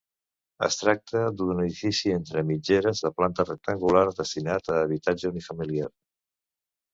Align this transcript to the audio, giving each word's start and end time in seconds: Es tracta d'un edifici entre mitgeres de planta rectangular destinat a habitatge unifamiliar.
Es 0.67 0.77
tracta 0.77 1.19
d'un 1.41 1.59
edifici 1.63 2.13
entre 2.15 2.43
mitgeres 2.51 3.03
de 3.07 3.11
planta 3.19 3.45
rectangular 3.51 4.03
destinat 4.21 4.73
a 4.77 4.81
habitatge 4.87 5.33
unifamiliar. 5.35 5.93